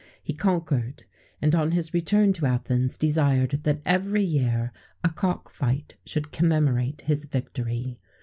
[0.23, 1.03] He conquered,
[1.43, 4.71] and on his return to Athens, desired that every year
[5.03, 7.99] a cock fight should commemorate his victory.